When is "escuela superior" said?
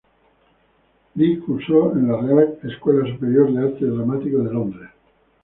2.63-3.53